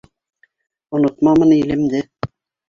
[0.95, 2.01] Онотмамын илемде.